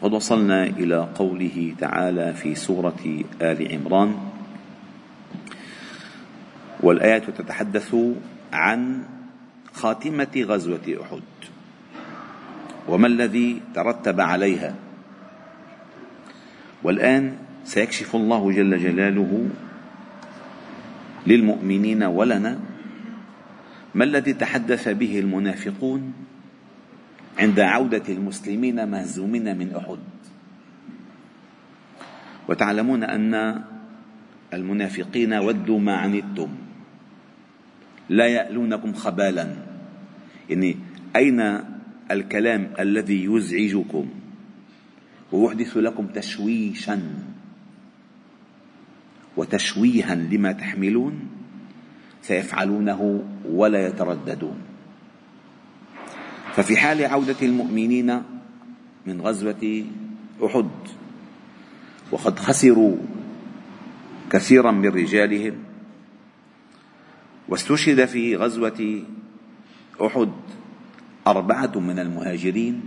وقد 0.00 0.12
وصلنا 0.12 0.64
إلى 0.64 1.08
قوله 1.14 1.74
تعالى 1.78 2.34
في 2.34 2.54
سورة 2.54 3.24
آل 3.42 3.72
عمران 3.72 4.16
والآية 6.80 7.18
تتحدث 7.18 7.96
عن 8.52 9.02
خاتمة 9.72 10.34
غزوة 10.36 10.86
أحد 11.02 11.22
وما 12.88 13.06
الذي 13.06 13.60
ترتب 13.74 14.20
عليها؟ 14.20 14.74
والآن 16.82 17.36
سيكشف 17.64 18.16
الله 18.16 18.52
جل 18.52 18.78
جلاله 18.78 19.48
للمؤمنين 21.26 22.02
ولنا 22.02 22.58
ما 23.94 24.04
الذي 24.04 24.32
تحدث 24.32 24.88
به 24.88 25.18
المنافقون؟ 25.18 26.12
عند 27.40 27.60
عودة 27.60 28.02
المسلمين 28.08 28.88
مهزومين 28.88 29.58
من 29.58 29.74
أحد. 29.74 29.98
وتعلمون 32.48 33.04
أن 33.04 33.62
المنافقين 34.54 35.34
ودوا 35.34 35.78
ما 35.78 35.96
عنتم. 35.96 36.48
لا 38.08 38.26
يألونكم 38.26 38.92
خبالا. 38.92 39.56
يعني 40.50 40.76
أين 41.16 41.60
الكلام 42.10 42.70
الذي 42.78 43.24
يزعجكم؟ 43.24 44.08
ويحدث 45.32 45.76
لكم 45.76 46.06
تشويشا. 46.06 47.00
وتشويها 49.36 50.14
لما 50.14 50.52
تحملون. 50.52 51.28
سيفعلونه 52.22 53.24
ولا 53.48 53.86
يترددون. 53.86 54.69
ففي 56.54 56.76
حال 56.76 57.04
عودة 57.04 57.36
المؤمنين 57.42 58.22
من 59.06 59.20
غزوة 59.20 59.84
أحد 60.44 60.70
وقد 62.12 62.38
خسروا 62.38 62.96
كثيرا 64.30 64.70
من 64.70 64.88
رجالهم 64.88 65.54
واستشهد 67.48 68.04
في 68.04 68.36
غزوة 68.36 69.02
أحد 70.02 70.30
أربعة 71.26 71.72
من 71.80 71.98
المهاجرين 71.98 72.80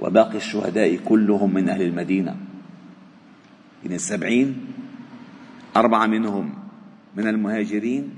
وباقي 0.00 0.36
الشهداء 0.36 0.96
كلهم 0.96 1.54
من 1.54 1.68
أهل 1.68 1.82
المدينة. 1.82 2.36
من 3.84 3.92
السبعين 3.92 4.66
أربعة 5.76 6.06
منهم 6.06 6.54
من 7.16 7.28
المهاجرين 7.28 8.10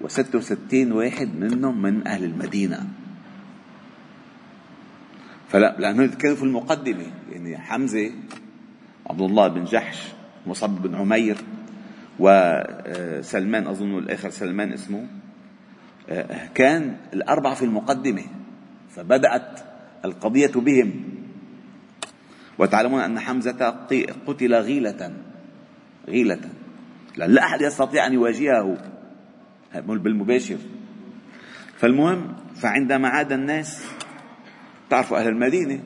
وستة 0.00 0.38
وستين 0.38 0.92
واحد 0.92 1.28
منهم 1.40 1.82
من 1.82 2.06
أهل 2.06 2.24
المدينة. 2.24 2.97
فلا 5.48 5.76
لأنه 5.78 6.06
كانوا 6.06 6.36
في 6.36 6.42
المقدمة؟ 6.42 7.06
يعني 7.32 7.58
حمزة 7.58 8.10
عبد 9.10 9.20
الله 9.20 9.48
بن 9.48 9.64
جحش 9.64 10.12
مصعب 10.46 10.82
بن 10.82 10.94
عمير 10.94 11.36
وسلمان 12.18 13.66
أظن 13.66 13.98
الآخر 13.98 14.30
سلمان 14.30 14.72
اسمه 14.72 15.06
كان 16.54 16.96
الأربعة 17.12 17.54
في 17.54 17.64
المقدمة 17.64 18.22
فبدأت 18.90 19.60
القضية 20.04 20.52
بهم. 20.54 21.04
وتعلمون 22.58 23.00
أن 23.00 23.18
حمزة 23.20 23.70
قتل 24.26 24.54
غيلة 24.54 25.12
غيلة. 26.08 26.40
لأن 27.16 27.30
لا 27.30 27.42
أحد 27.42 27.60
يستطيع 27.60 28.06
أن 28.06 28.12
يواجهه 28.12 28.76
بالمباشر. 29.74 30.58
فالمهم 31.76 32.36
فعندما 32.56 33.08
عاد 33.08 33.32
الناس 33.32 33.84
تعرفوا 34.90 35.18
أهل 35.18 35.28
المدينة 35.28 35.80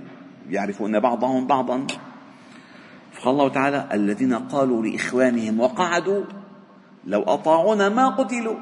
يعرفون 0.51 1.01
بعضهم 1.01 1.47
بعضا. 1.47 1.87
فقال 3.13 3.35
الله 3.35 3.49
تعالى 3.49 3.89
الذين 3.93 4.35
قالوا 4.35 4.87
لإخوانهم 4.87 5.61
وقعدوا 5.61 6.25
لو 7.07 7.23
أطاعونا 7.23 7.89
ما 7.89 8.09
قتلوا. 8.09 8.57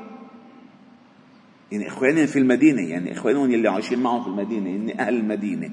يعني 1.73 1.89
إخوانهم 1.89 2.27
في 2.27 2.39
المدينة 2.39 2.83
يعني 2.83 3.13
إخوانهم 3.13 3.45
اللي 3.45 3.69
عايشين 3.69 4.03
معهم 4.03 4.23
في 4.23 4.29
المدينة 4.29 4.71
يعني 4.71 5.01
أهل 5.01 5.17
المدينة. 5.17 5.71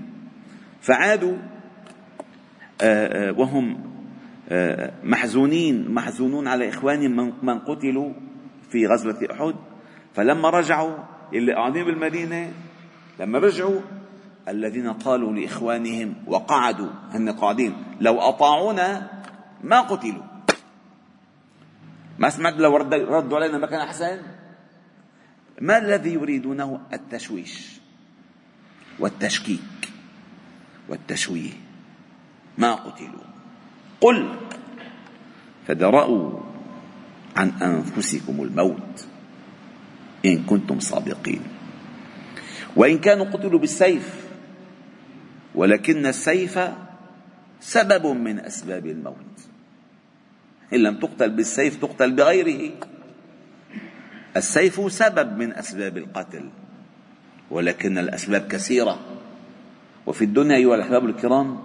فعادوا 0.81 1.37
آه، 2.81 3.29
آه، 3.29 3.31
وهم 3.31 3.77
آه، 4.49 4.93
محزونين 5.03 5.91
محزونون 5.91 6.47
على 6.47 6.69
إخوانهم 6.69 7.33
من 7.41 7.59
قتلوا 7.59 8.13
في 8.69 8.87
غزوة 8.87 9.27
أحد. 9.31 9.55
فلما 10.13 10.49
رجعوا 10.49 10.97
اللي 11.33 11.53
قاعدين 11.53 11.85
بالمدينة 11.85 12.51
لما 13.19 13.39
رجعوا 13.39 13.81
الذين 14.47 14.93
قالوا 14.93 15.33
لإخوانهم 15.33 16.15
وقعدوا 16.27 16.89
هن 17.11 17.29
قاعدين 17.29 17.75
لو 18.01 18.19
أطاعونا 18.19 19.11
ما 19.63 19.81
قتلوا. 19.81 20.23
ما 22.19 22.29
سمعت 22.29 22.53
لو 22.53 22.77
ردوا 22.77 23.37
علينا 23.37 23.57
ما 23.57 23.67
كان 23.67 23.79
أحسن؟ 23.79 24.21
ما 25.61 25.77
الذي 25.77 26.13
يريدونه؟ 26.13 26.79
التشويش 26.93 27.79
والتشكيك 28.99 29.91
والتشويه. 30.89 31.51
ما 32.57 32.73
قتلوا. 32.73 33.27
قل 34.01 34.35
فدرأوا 35.67 36.39
عن 37.35 37.49
أنفسكم 37.49 38.41
الموت 38.43 39.07
إن 40.25 40.43
كنتم 40.43 40.79
صادقين. 40.79 41.41
وإن 42.75 42.97
كانوا 42.97 43.25
قتلوا 43.25 43.59
بالسيف 43.59 44.26
ولكن 45.57 46.05
السيف 46.05 46.59
سبب 47.59 48.05
من 48.05 48.39
أسباب 48.39 48.85
الموت. 48.85 49.35
إن 50.73 50.79
لم 50.79 50.95
تقتل 50.99 51.29
بالسيف 51.29 51.81
تقتل 51.81 52.11
بغيره. 52.11 52.73
السيف 54.37 54.93
سبب 54.93 55.37
من 55.37 55.53
أسباب 55.53 55.97
القتل 55.97 56.49
ولكن 57.51 57.97
الأسباب 57.97 58.47
كثيرة. 58.47 58.99
وفي 60.05 60.23
الدنيا 60.23 60.55
أيها 60.55 60.75
الأحباب 60.75 61.05
الكرام 61.05 61.59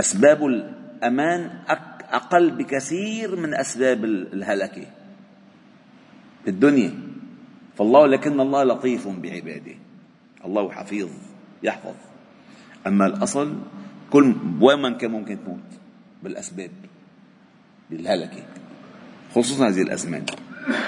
أسباب 0.00 0.46
الأمان 0.46 1.50
أقل 2.12 2.50
بكثير 2.50 3.36
من 3.36 3.54
أسباب 3.54 4.04
الهلكه 4.04 4.86
في 6.44 6.50
الدنيا 6.50 6.92
فالله 7.78 8.06
لكن 8.06 8.40
الله 8.40 8.64
لطيف 8.64 9.08
بعباده. 9.08 9.74
الله 10.44 10.70
حفيظ 10.70 11.08
يحفظ. 11.62 11.94
أما 12.86 13.06
الأصل 13.06 13.58
كل 14.10 14.34
وين 14.60 14.82
من 14.82 14.96
كان 14.96 15.10
ممكن 15.10 15.38
تموت 15.44 15.58
بالأسباب 16.22 16.70
بالهلكة 17.90 18.42
خصوصا 19.34 19.68
هذه 19.68 19.82
الأزمان. 19.82 20.26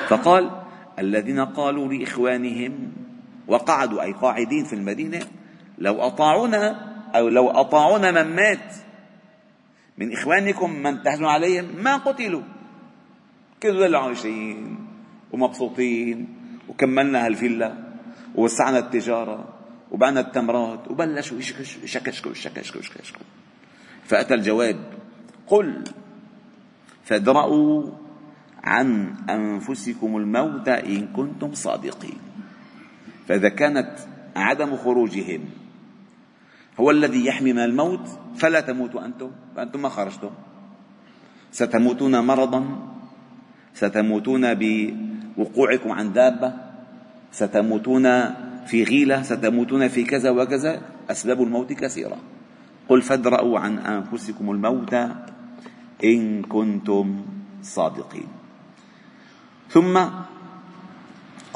فقال 0.09 0.50
الذين 0.99 1.41
قالوا 1.41 1.93
لإخوانهم 1.93 2.93
وقعدوا 3.49 4.03
أي 4.03 4.12
قاعدين 4.12 4.65
في 4.65 4.73
المدينة 4.73 5.21
لو 5.79 6.03
أطاعونا 6.03 6.91
أو 7.15 7.29
لو 7.29 7.50
أطاعونا 7.50 8.11
من 8.11 8.37
مات 8.37 8.75
من 9.99 10.12
إخوانكم 10.12 10.70
من 10.82 11.03
تحزن 11.03 11.25
عليهم 11.25 11.64
ما 11.82 11.97
قتلوا. 11.97 12.43
كانوا 13.61 13.99
عايشين 13.99 14.76
ومبسوطين 15.32 16.29
وكملنا 16.69 17.26
هالفيلا 17.26 17.75
ووسعنا 18.35 18.79
التجارة 18.79 19.60
وبعنا 19.90 20.20
التمرات 20.20 20.90
وبلشوا 20.90 21.38
يشكشكوا 21.38 22.32
يشكشكوا 22.32 22.81
يشكشكوا 22.81 23.26
فأتى 24.04 24.34
الجواب 24.34 24.76
قل 25.46 25.84
فادرأوا 27.04 27.90
عن 28.64 29.14
أنفسكم 29.31 30.16
الموت 30.16 30.69
إن 30.69 31.06
كنتم 31.06 31.54
صادقين. 31.54 32.19
فإذا 33.28 33.48
كانت 33.48 33.98
عدم 34.37 34.76
خروجهم 34.76 35.44
هو 36.81 36.90
الذي 36.90 37.26
يحمي 37.26 37.52
من 37.52 37.58
الموت 37.58 38.08
فلا 38.37 38.60
تموتوا 38.60 39.04
أنتم 39.04 39.31
فأنتم 39.56 39.82
ما 39.82 39.88
خرجتم. 39.88 40.31
ستموتون 41.52 42.19
مرضا 42.20 42.62
ستموتون 43.75 44.54
بوقوعكم 44.54 45.90
عن 45.92 46.12
دابة 46.12 46.52
ستموتون 47.32 48.06
في 48.67 48.85
غيلة 48.85 49.23
ستموتون 49.23 49.89
في 49.89 50.05
كذا 50.05 50.31
وكذا 50.31 50.83
أسباب 51.11 51.43
الموت 51.43 51.73
كثيرة. 51.73 52.17
قل 52.89 53.03
فادرأوا 53.03 53.59
عن 53.59 53.79
أنفسكم 53.79 54.51
الموت 54.51 54.95
إن 56.05 56.43
كنتم 56.43 57.25
صادقين. 57.62 58.29
ثم 59.71 60.01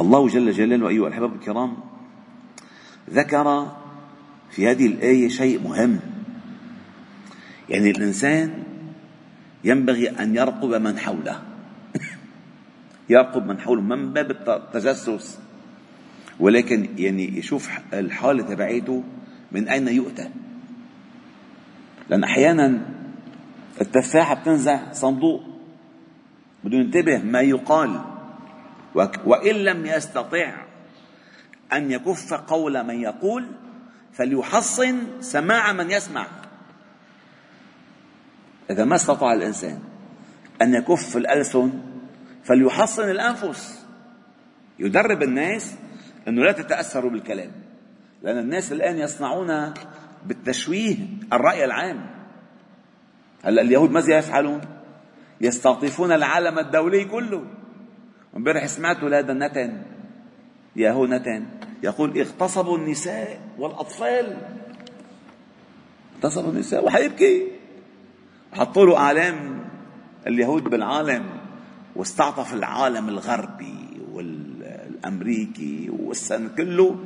الله 0.01 0.29
جل 0.29 0.53
جلاله 0.53 0.89
أيها 0.89 1.09
الأحباب 1.09 1.35
الكرام 1.35 1.77
ذكر 3.11 3.73
في 4.51 4.71
هذه 4.71 4.87
الآية 4.87 5.29
شيء 5.29 5.61
مهم. 5.62 6.01
يعني 7.69 7.91
الإنسان 7.91 8.62
ينبغي 9.65 10.09
أن 10.09 10.37
يرقب 10.37 10.75
من 10.75 10.99
حوله. 10.99 11.43
يرقب 13.11 13.47
من 13.47 13.61
حوله 13.61 13.81
من 13.83 14.12
باب 14.12 14.31
التجسس. 14.31 15.39
ولكن 16.40 16.88
يعني 16.98 17.38
يشوف 17.38 17.70
الحالة 17.92 18.42
تبعيته 18.42 19.02
من 19.52 19.69
أين 19.69 19.88
يؤتى. 19.88 20.31
لأن 22.08 22.25
أحيانا 22.25 22.81
التفاحة 23.81 24.34
بتنزع 24.34 24.92
صندوق 24.92 25.42
بدون 26.64 26.81
ينتبه 26.81 27.19
ما 27.19 27.40
يقال 27.40 28.00
وإن 29.25 29.54
لم 29.54 29.86
يستطع 29.86 30.54
أن 31.72 31.90
يكف 31.90 32.34
قول 32.34 32.86
من 32.86 33.00
يقول 33.00 33.46
فليحصن 34.12 34.98
سماع 35.20 35.72
من 35.72 35.90
يسمع. 35.90 36.26
إذا 38.70 38.84
ما 38.84 38.96
استطاع 38.96 39.32
الإنسان 39.32 39.78
أن 40.62 40.75
يكف 40.75 41.16
الألسن 41.16 41.72
فليحصن 42.44 43.10
الأنفس. 43.10 43.84
يدرب 44.78 45.22
الناس 45.22 45.75
أنه 46.29 46.43
لا 46.43 46.53
تتأثروا 46.53 47.11
بالكلام. 47.11 47.50
لأن 48.23 48.38
الناس 48.38 48.73
الآن 48.73 48.99
يصنعون 48.99 49.75
بالتشويه 50.26 50.97
الرأي 51.32 51.65
العام. 51.65 52.06
هلا 53.44 53.62
اليهود 53.62 53.91
ماذا 53.91 54.19
يفعلون؟ 54.19 54.61
يستعطفون 55.41 56.12
العالم 56.12 56.59
الدولي 56.59 57.05
كله. 57.05 57.44
امبارح 58.37 58.67
سمعت 58.67 59.05
هذا 59.05 59.32
نتن 59.32 59.82
ياهو 60.76 61.06
نتن 61.06 61.47
يقول 61.82 62.19
اغتصبوا 62.19 62.79
النساء 62.79 63.41
والأطفال. 63.59 64.37
اغتصبوا 66.17 66.53
النساء 66.53 66.85
وحيبكي. 66.85 67.49
حطوا 68.53 68.87
له 68.87 68.97
أعلام 68.97 69.65
اليهود 70.27 70.65
بالعالم 70.65 71.25
واستعطف 71.97 72.55
العالم 72.55 73.09
الغربي. 73.09 73.83
والأمريكي 75.05 75.91
والسن 75.91 76.49
كله 76.49 77.05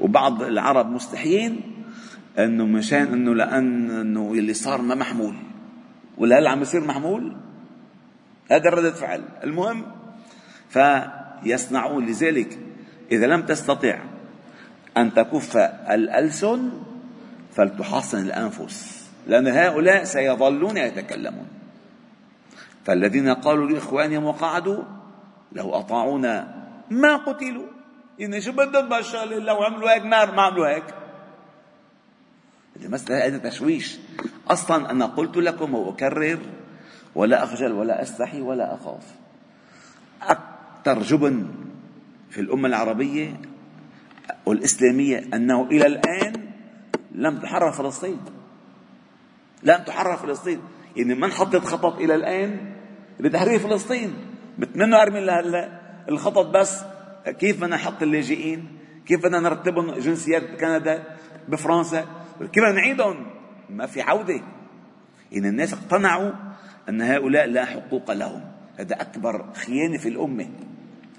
وبعض 0.00 0.42
العرب 0.42 0.90
مستحيين 0.90 1.60
إنه 2.38 2.66
مشان 2.66 3.06
إنه 3.12 3.34
لأن 3.34 3.90
انه 3.90 4.32
اللي 4.32 4.54
صار 4.54 4.82
ما 4.82 4.94
محمول. 4.94 5.34
ولا 6.18 6.38
هلا 6.38 6.50
عم 6.50 6.62
يصير 6.62 6.80
محمول؟ 6.80 7.36
هذا 8.50 8.70
ردة 8.70 8.90
فعل 8.90 9.22
المهم 9.44 9.86
فيصنعون 10.68 12.06
لذلك. 12.06 12.58
إذا 13.12 13.26
لم 13.26 13.42
تستطع 13.42 13.98
أن 14.96 15.14
تكف 15.14 15.56
الألسن 15.90 16.70
فلتحصن 17.52 18.18
الأنفس 18.18 19.06
لأن 19.26 19.46
هؤلاء 19.46 20.04
سيظلون 20.04 20.76
يتكلمون. 20.76 21.46
فالذين 22.84 23.28
قالوا 23.28 23.70
لإخوانهم 23.70 24.24
وقعدوا 24.24 24.82
لو 25.52 25.74
أطاعونا 25.74 26.55
ما 26.90 27.16
قتلوا. 27.16 27.66
إن 28.20 28.40
شو 28.40 28.52
بدهم 28.52 28.88
بالشغلة 28.88 29.38
لو 29.38 29.62
عملوا 29.62 29.94
هيك 29.94 30.04
ما 30.04 30.24
ما 30.24 30.42
عملوا 30.42 30.68
هيك. 30.68 30.84
المسألة 32.76 33.26
هذا 33.26 33.38
تشويش. 33.48 33.98
أصلا 34.48 34.90
أنا 34.90 35.06
قلت 35.06 35.36
لكم 35.36 35.74
وأكرر 35.74 36.38
ولا 37.14 37.44
أخجل 37.44 37.72
ولا 37.72 38.02
أستحي 38.02 38.40
ولا 38.40 38.74
أخاف. 38.74 39.04
أكثر 40.22 41.02
جبن 41.02 41.46
في 42.30 42.40
الأمة 42.40 42.68
العربية 42.68 43.40
والإسلامية 44.46 45.18
أنه 45.34 45.62
إلى 45.62 45.86
الآن 45.86 46.32
لم 47.12 47.38
تحرر 47.38 47.72
فلسطين. 47.72 48.20
لم 49.62 49.82
تحرر 49.82 50.16
فلسطين. 50.16 50.60
يعني 50.96 51.14
ما 51.14 51.26
انحطت 51.26 51.64
خطط 51.64 51.96
إلى 51.96 52.14
الآن 52.14 52.72
لتحرير 53.20 53.58
فلسطين. 53.58 54.14
بتمنوا 54.58 55.02
أرمي 55.02 55.20
لهلا 55.20 55.85
الخطط 56.08 56.46
بس 56.46 56.82
كيف 57.38 57.56
بدنا 57.56 57.76
نحط 57.76 58.02
اللاجئين؟ 58.02 58.68
كيف 59.06 59.20
بدنا 59.20 59.40
نرتبهم؟ 59.40 59.94
جنسيات 59.94 60.42
بكندا 60.42 61.02
بفرنسا 61.48 62.06
كيف 62.52 62.64
نعيدهم. 62.64 63.26
ما 63.70 63.86
في 63.86 64.02
عودة. 64.02 64.40
إن 65.36 65.46
الناس 65.46 65.72
اقتنعوا 65.72 66.32
أن 66.88 67.02
هؤلاء 67.02 67.46
لا 67.46 67.64
حقوق 67.64 68.12
لهم. 68.12 68.44
هذا 68.78 69.00
أكبر 69.00 69.52
خيانة 69.54 69.98
في 69.98 70.08
الأمة. 70.08 70.48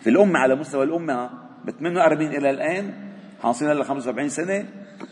في 0.02 0.10
الأمة 0.10 0.40
على 0.40 0.56
مستوى 0.56 0.84
الأمة 0.84 1.30
ب 1.66 1.72
48 1.72 2.32
إلى 2.32 2.50
الآن 2.50 2.94
حاصلة 3.44 3.74
ل 3.74 3.86
75 3.86 4.30
سنة 4.30 4.66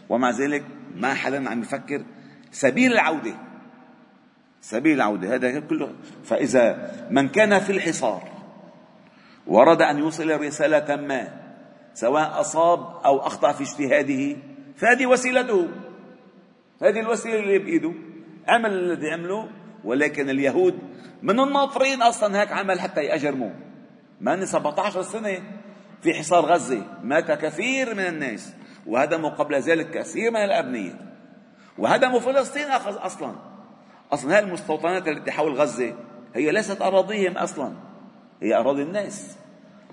ومع 0.10 0.30
ذلك 0.30 0.64
ما 0.96 1.14
حدا 1.14 1.50
عم 1.50 1.62
يفكر. 1.62 2.04
سبيل 2.52 2.92
العودة. 2.92 3.36
سبيل 4.62 4.96
العودة. 4.96 5.36
هذا 5.36 5.60
كله. 5.60 5.92
فإذا 6.24 6.92
من 7.12 7.30
كان 7.30 7.60
في 7.60 7.72
الحصار 7.72 8.35
ورد 9.48 9.82
أن 9.82 10.00
يوصل 10.00 10.42
رسالة 10.42 10.96
ما 10.96 11.28
سواء 11.94 12.42
أصاب 12.42 12.80
أو 13.06 13.20
أخطأ 13.20 13.52
في 13.52 13.64
اجتهاده. 13.64 14.38
فهذه 14.76 15.06
وسيلته. 15.06 15.68
هذه 16.82 17.00
الوسيلة 17.00 17.40
اللي 17.40 17.60
بإيده. 17.60 17.94
عمل 18.48 18.74
الذي 18.74 19.12
عمله 19.12 19.50
ولكن 19.84 20.30
اليهود 20.30 20.80
من 21.22 21.40
الناطرين 21.40 22.02
أصلا 22.02 22.42
هيك 22.42 22.52
عمل 22.52 22.80
حتى 22.80 23.04
يأجرموه. 23.04 23.54
من 24.22 24.46
17 24.46 25.02
سنة 25.02 25.40
في 26.02 26.14
حصار 26.14 26.46
غزة 26.46 26.82
مات 27.04 27.32
كثير 27.32 27.96
من 27.96 28.06
الناس 28.06 28.54
وهدموا 28.88 29.30
قبل 29.30 29.56
ذلك 29.56 29.92
كثير 29.92 30.32
من 30.32 30.44
الأبنية. 30.44 31.00
وهدموا 31.78 32.20
فلسطين 32.20 32.68
أصلا. 32.72 33.36
أصلا 34.12 34.40
هذه 34.40 34.44
المستوطنات 34.44 35.08
التي 35.08 35.32
حول 35.32 35.54
غزة 35.54 35.94
هي 36.36 36.52
ليست 36.52 36.82
أراضيهم 36.82 37.38
أصلا. 37.38 37.85
هي 38.42 38.56
أراضي 38.56 38.84
الناس. 38.84 39.36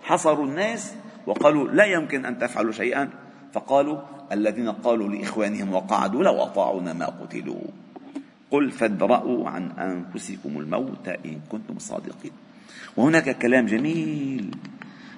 حصروا 0.02 0.46
الناس 0.46 0.94
وقالوا 1.26 1.68
لا 1.68 1.84
يمكن 1.84 2.24
أن 2.24 2.38
تفعلوا 2.38 2.72
شيئا. 2.72 3.10
فقالوا 3.52 4.00
الذين 4.32 4.68
قالوا 4.68 5.08
لإخوانهم 5.08 5.74
وقعدوا 5.74 6.22
لو 6.22 6.42
أطاعونا 6.42 6.92
ما 6.92 7.06
قتلوا. 7.06 7.62
قل 8.50 8.70
فادرأوا 8.70 9.48
عن 9.48 9.70
أنفسكم 9.70 10.58
الموت 10.58 11.08
إن 11.08 11.40
كنتم 11.48 11.78
صادقين. 11.78 12.32
وهناك 12.96 13.38
كلام 13.38 13.66
جميل 13.66 14.54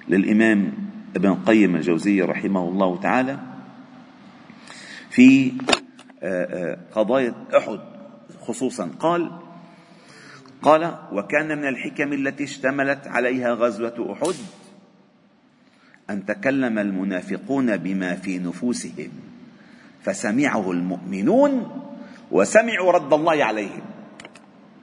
للإمام 0.07 0.73
ابن 1.15 1.29
القيم 1.29 1.75
الجوزية 1.75 2.25
رحمه 2.25 2.69
الله 2.69 2.99
تعالى 2.99 3.39
في 5.09 5.51
آه، 6.23 6.73
آه، 6.73 6.77
قضايا 6.95 7.33
أحد 7.57 7.79
خصوصا 8.41 8.91
قال 8.99 9.31
قال 10.61 10.97
وكان 11.11 11.57
من 11.57 11.67
الحكم 11.67 12.13
التي 12.13 12.43
اشتملت 12.43 13.07
عليها 13.07 13.53
غزوة 13.53 14.13
أحد 14.13 14.35
أن 16.09 16.25
تكلم 16.25 16.79
المنافقون 16.79 17.77
بما 17.77 18.15
في 18.15 18.39
نفوسهم 18.39 19.09
فسمعه 20.03 20.71
المؤمنون 20.71 21.81
وسمعوا 22.31 22.91
رد 22.91 23.13
الله 23.13 23.43
عليهم. 23.43 23.81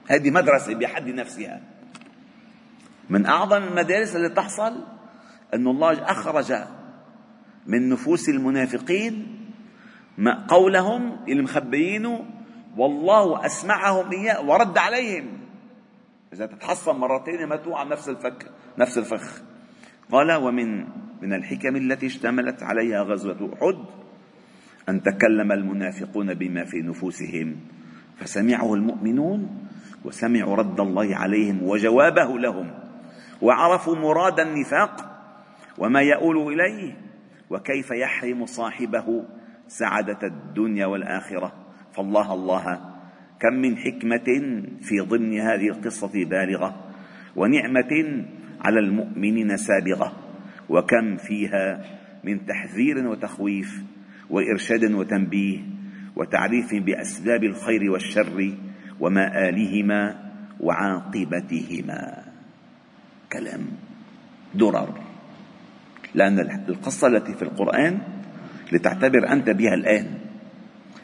هذه 0.07 0.29
مدرسة 0.31 0.75
بحد 0.75 1.07
نفسها. 1.07 1.61
من 3.09 3.25
أعظم 3.25 3.63
المدارس 3.63 4.15
اللي 4.15 4.29
تحصل 4.29 4.83
أن 5.53 5.67
الله 5.67 6.11
أخرج 6.11 6.53
من 7.67 7.89
نفوس 7.89 8.29
المنافقين 8.29 9.39
قولهم 10.47 11.17
اللي 11.27 11.41
مخبيينه 11.43 12.25
والله 12.77 13.45
أسمعهم 13.45 14.11
إياه 14.11 14.41
ورد 14.41 14.77
عليهم. 14.77 15.32
إذا 16.33 16.45
تتحصن 16.45 16.95
مرتين 16.95 17.45
ما 17.45 17.55
توقع 17.55 17.83
نفس 17.83 18.09
الفك 18.09 18.51
نفس 18.77 18.97
الفخ. 18.97 19.41
قال 20.11 20.31
ومن 20.31 20.79
من 21.21 21.33
الحكم 21.33 21.75
التي 21.75 22.05
اشتملت 22.05 22.63
عليها 22.63 23.03
غزوة 23.03 23.53
أحد 23.53 23.85
أن 24.89 25.01
تكلم 25.01 25.51
المنافقون 25.51 26.33
بما 26.33 26.65
في 26.65 26.81
نفوسهم. 26.81 27.55
فسمعه 28.17 28.73
المؤمنون 28.73 29.67
وسمعوا 30.05 30.55
رد 30.55 30.79
الله 30.79 31.15
عليهم 31.15 31.63
وجوابه 31.63 32.39
لهم 32.39 32.73
وعرفوا 33.41 33.95
مراد 33.95 34.39
النفاق 34.39 35.09
وما 35.77 36.01
يؤول 36.01 36.53
إليه 36.53 36.97
وكيف 37.49 37.91
يحرم 37.91 38.45
صاحبه 38.45 39.23
سعادة 39.67 40.27
الدنيا 40.27 40.85
والآخرة. 40.85 41.53
فالله 41.91 42.33
الله 42.33 42.92
كم 43.43 43.53
من 43.53 43.77
حكمة 43.77 44.27
في 44.81 44.99
ضمن 44.99 45.39
هذه 45.39 45.67
القصة 45.67 46.11
بالغة 46.25 46.93
ونعمة 47.35 48.25
على 48.61 48.79
المؤمنين 48.79 49.57
سابغة 49.57 50.13
وكم 50.69 51.17
فيها 51.17 51.85
من 52.23 52.45
تحذير 52.45 53.07
وتخويف 53.07 53.83
وإرشاد 54.29 54.91
وتنبيه 54.91 55.59
وتعريفهم 56.15 56.83
بأسباب 56.83 57.43
الخير 57.43 57.91
والشر 57.91 58.53
ومآلهما 58.99 60.31
وعاقبتهما. 60.59 62.23
كلام 63.33 63.61
درر. 64.55 64.99
لأن 66.15 66.39
القصة 66.69 67.07
التي 67.07 67.33
في 67.33 67.41
القرآن 67.41 67.99
لتعتبر 68.71 69.31
أنت 69.31 69.49
بها 69.49 69.73
الآن. 69.73 70.05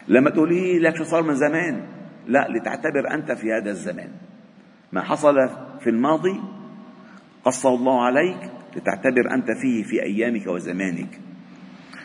لما 0.08 0.30
تقولي 0.30 0.80
لك 0.80 0.96
شو 0.96 1.04
صار 1.04 1.24
من 1.24 1.36
زمان. 1.36 1.99
لا 2.30 2.48
لتعتبر 2.50 3.14
أنت 3.14 3.32
في 3.32 3.54
هذا 3.54 3.72
الزمان. 3.72 4.10
ما 4.92 5.02
حصل 5.02 5.36
في 5.80 5.90
الماضي 5.90 6.42
قصه 7.46 7.76
الله 7.76 8.06
عليك 8.06 8.52
لتعتبر 8.76 9.34
أنت 9.34 9.52
فيه 9.52 9.84
في 9.84 10.04
أيامك 10.04 10.48
وزمانك. 10.48 11.20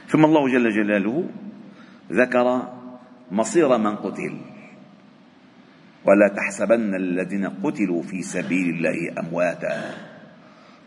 ثم 0.09 0.25
الله 0.25 0.49
جل 0.49 0.71
جلاله 0.71 1.29
ذكر 2.13 2.73
مصير 3.31 3.79
من 3.79 3.97
قتل. 3.97 4.37
ولا 6.05 6.29
تحسبن 6.37 6.95
الذين 6.95 7.47
قتلوا 7.47 8.03
في 8.03 8.23
سبيل 8.23 8.75
الله 8.75 9.21
أمواتا 9.21 9.95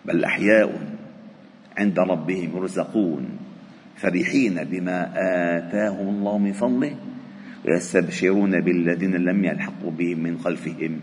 بل 0.06 0.24
أحياء 0.24 0.98
عند 1.78 2.00
ربهم 2.00 2.58
يرزقون 2.58 3.30
فرحين 3.96 4.64
بما 4.64 5.14
آتاهم 5.58 6.08
الله 6.10 6.38
من 6.38 6.54
فضله. 6.54 6.96
ويستبشرون 7.66 8.60
بالذين 8.62 9.16
لم 9.16 9.46
يلحقوا 9.46 9.92
بهم 9.92 10.20
من 10.20 10.40
خلفهم 10.40 11.00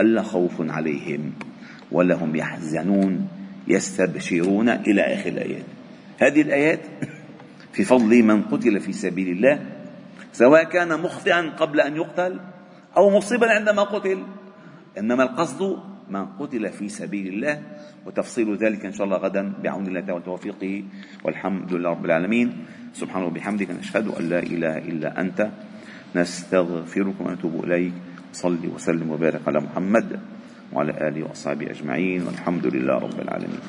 ألا 0.00 0.22
خوف 0.22 0.70
عليهم 0.70 1.32
ولا 1.92 2.14
هم 2.14 2.36
يحزنون 2.36 3.28
يستبشرون 3.68 4.68
إلى 4.68 5.00
آخر 5.02 5.30
الآيات. 5.30 5.64
هذه 6.18 6.42
الآيات 6.42 6.80
في 7.74 7.84
فضل 7.84 8.22
من 8.22 8.42
قتل 8.42 8.80
في 8.80 8.92
سبيل 8.92 9.28
الله 9.28 9.66
سواء 10.32 10.64
كان 10.64 11.00
مخطئا 11.00 11.50
قبل 11.50 11.80
أن 11.80 11.96
يقتل 11.96 12.40
أو 12.96 13.10
مصيبا 13.10 13.50
عندما 13.50 13.82
قتل. 13.82 14.22
إنما 14.98 15.22
القصد 15.22 15.78
من 16.10 16.26
قتل 16.26 16.68
في 16.72 16.88
سبيل 16.88 17.26
الله 17.28 17.62
وتفصيل 18.06 18.56
ذلك 18.56 18.86
إن 18.86 18.92
شاء 18.92 19.06
الله 19.06 19.16
غدا 19.16 19.52
بعون 19.62 19.86
الله 19.86 20.14
وتوفيقه. 20.14 20.84
والحمد 21.24 21.72
لله 21.72 21.90
رب 21.90 22.04
العالمين. 22.04 22.52
سبحانه 22.96 23.26
وبحمدك 23.26 23.70
نشهد 23.70 24.08
أن 24.08 24.28
لا 24.28 24.38
إله 24.38 24.78
إلا 24.78 25.20
أنت 25.20 25.50
نستغفرك 26.16 27.20
ونتوب 27.20 27.64
إليك. 27.64 27.92
صل 28.32 28.58
وسلم 28.74 29.10
وبارك 29.10 29.40
على 29.46 29.60
محمد 29.60 30.20
وعلى 30.72 31.08
آله 31.08 31.22
وأصحابه 31.28 31.70
أجمعين. 31.70 32.22
والحمد 32.26 32.66
لله 32.66 32.94
رب 32.98 33.20
العالمين. 33.20 33.60